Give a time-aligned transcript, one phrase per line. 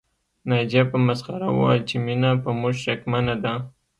[0.49, 3.53] ناجيې په مسخره وويل چې مينه په موږ شکمنه ده